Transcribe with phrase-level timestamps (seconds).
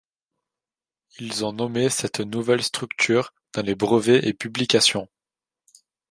[1.19, 5.07] Ils ont nommé cette nouvelle structure dans les brevets et publications.